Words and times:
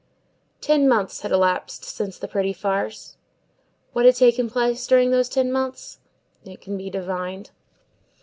Ten 0.61 0.89
months 0.89 1.21
had 1.21 1.31
elapsed 1.31 1.83
since 1.83 2.17
the 2.17 2.27
"pretty 2.27 2.53
farce." 2.53 3.17
What 3.93 4.03
had 4.03 4.15
taken 4.15 4.49
place 4.49 4.87
during 4.87 5.11
those 5.11 5.29
ten 5.29 5.51
months? 5.51 5.99
It 6.43 6.59
can 6.59 6.75
be 6.75 6.89
divined. 6.89 7.51